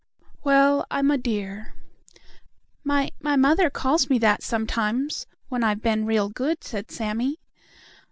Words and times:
"Well, 0.43 0.87
I'm 0.89 1.11
a 1.11 1.17
deer." 1.19 1.75
"My 2.83 3.11
my 3.19 3.35
mother 3.35 3.69
calls 3.69 4.09
me 4.09 4.17
that, 4.17 4.41
sometimes, 4.41 5.27
when 5.47 5.63
I've 5.63 5.83
been 5.83 6.07
real 6.07 6.27
good," 6.27 6.63
said 6.63 6.89
Sammie. 6.89 7.39